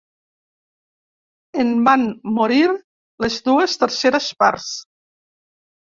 En 1.65 1.69
van 1.89 2.07
morir 2.39 2.65
les 2.73 3.39
dues 3.53 3.79
terceres 3.87 4.35
parts. 4.45 4.71